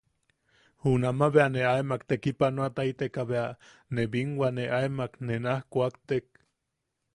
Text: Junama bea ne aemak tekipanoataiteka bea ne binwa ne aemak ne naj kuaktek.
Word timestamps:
Junama 0.85 1.27
bea 1.35 1.45
ne 1.55 1.61
aemak 1.71 2.01
tekipanoataiteka 2.13 3.27
bea 3.31 3.45
ne 3.93 4.03
binwa 4.11 4.47
ne 4.57 4.63
aemak 4.79 5.13
ne 5.27 5.35
naj 5.45 5.61
kuaktek. 5.71 6.25